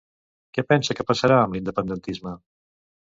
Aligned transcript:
Què 0.57 0.63
pensa 0.71 0.95
que 0.99 1.05
passarà 1.11 1.37
amb 1.41 1.57
l'independentisme? 1.59 2.35